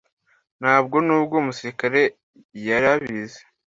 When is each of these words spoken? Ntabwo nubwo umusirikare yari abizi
Ntabwo 0.61 0.95
nubwo 1.05 1.33
umusirikare 1.41 2.01
yari 2.67 2.87
abizi 2.95 3.41